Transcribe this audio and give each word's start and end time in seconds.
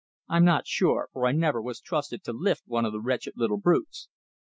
I'm 0.27 0.43
not 0.43 0.65
sure, 0.65 1.09
for 1.13 1.27
I 1.27 1.31
never 1.31 1.61
was 1.61 1.79
trusted 1.79 2.23
to 2.23 2.33
lift 2.33 2.63
one 2.65 2.85
of 2.85 2.91
the 2.91 2.99
wretched 3.01 3.33
little 3.35 3.57
brutes. 3.57 4.07